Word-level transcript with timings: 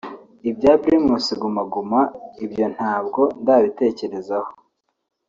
Ibya 0.49 0.73
Primus 0.83 1.25
Guma 1.41 1.63
Guma 1.73 2.01
ibyo 2.45 2.65
ntabwo 2.75 3.21
ndabitekerezaho 3.41 4.49